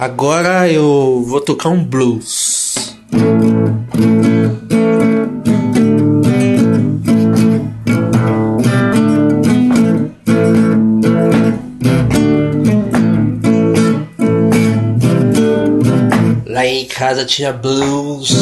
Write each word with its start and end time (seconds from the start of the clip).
Agora 0.00 0.66
eu 0.66 1.22
vou 1.26 1.42
tocar 1.42 1.68
um 1.68 1.84
blues. 1.84 2.96
Lá 16.46 16.64
em 16.64 16.86
casa 16.86 17.26
tinha 17.26 17.52
blues. 17.52 18.34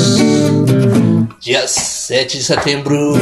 Dia 1.40 1.66
7 1.66 2.38
de 2.38 2.44
setembro, 2.44 3.14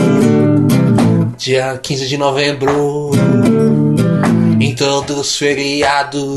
dia 1.39 1.81
15 1.83 2.07
de 2.07 2.19
novembro, 2.19 3.13
em 4.61 4.75
todos 4.75 5.17
os 5.17 5.37
feriados. 5.39 6.37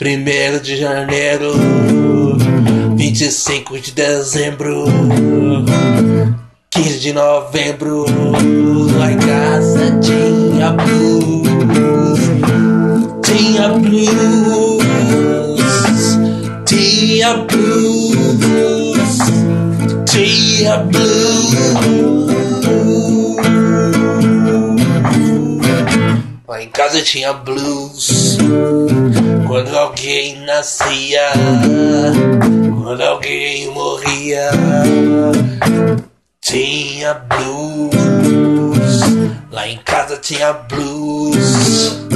1 0.00 0.62
de 0.62 0.76
janeiro, 0.76 1.52
25 2.96 3.78
de 3.78 3.92
dezembro, 3.92 4.84
15 6.70 6.98
de 7.00 7.12
novembro. 7.12 8.04
Lá 8.98 9.12
em 9.12 9.18
casa 9.18 9.98
tinha 10.00 10.72
blues, 10.72 11.48
tinha 13.24 13.68
blues, 13.68 14.84
tinha 16.66 17.34
blues, 17.34 19.18
tinha 20.06 20.78
blues. 20.78 22.01
Casa 26.72 27.02
tinha 27.02 27.32
blues. 27.34 28.38
Quando 29.46 29.78
alguém 29.78 30.40
nascia, 30.40 31.30
quando 32.82 33.02
alguém 33.02 33.70
morria, 33.70 34.50
tinha 36.40 37.14
blues. 37.14 37.92
Lá 39.50 39.68
em 39.68 39.78
casa 39.84 40.16
tinha 40.16 40.52
blues. 40.52 42.06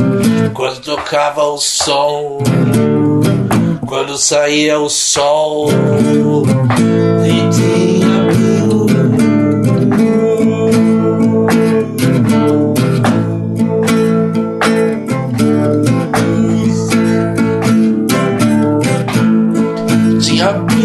Quando 0.55 0.81
tocava 0.81 1.45
o 1.45 1.59
som, 1.59 2.39
quando 3.87 4.17
saía 4.17 4.81
o 4.81 4.89
sol, 4.89 5.69
e 7.27 7.76
tinha 20.37 20.53
tinha 20.53 20.77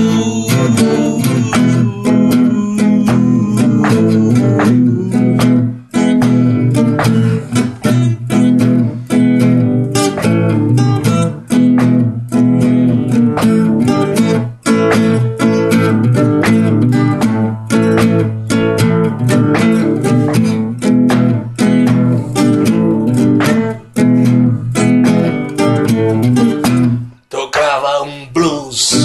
Tocava 27.30 28.04
um 28.04 28.26
blues 28.28 29.01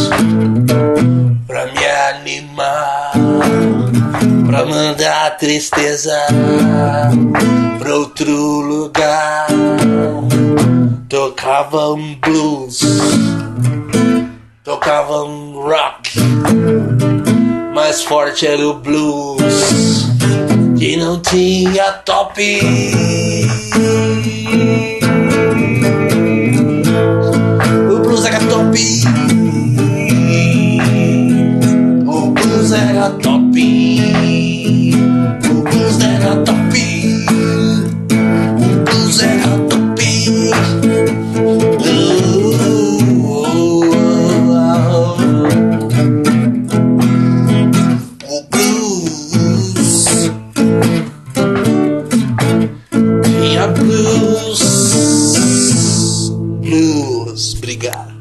pra 4.46 4.64
mandar 4.64 5.26
a 5.26 5.30
tristeza 5.30 6.16
pra 7.78 7.94
outro 7.94 8.32
lugar. 8.32 9.46
Tocava 11.08 11.90
um 11.92 12.14
blues, 12.16 12.80
tocava 14.64 15.22
um 15.24 15.52
rock, 15.60 16.18
mais 17.74 18.02
forte 18.02 18.46
era 18.46 18.66
o 18.66 18.74
blues 18.74 20.06
que 20.78 20.96
não 20.96 21.20
tinha 21.20 21.92
top. 22.04 22.60
O 27.90 27.98
blues 28.00 28.24
era 28.26 28.38
top. 28.40 28.78
O 32.06 32.30
blues 32.30 32.72
era 32.72 33.10
top. 33.10 33.35
O 33.58 33.62
blues 35.62 35.98
era 36.02 36.36
top. 36.44 36.76
O 38.60 38.84
blues 38.84 39.22
era 39.22 39.56
top. 39.70 40.02
O 48.28 48.42
blues 48.50 50.30
tinha 53.40 53.66
blues. 53.68 54.60
Blues, 56.60 57.54
obrigado. 57.56 58.15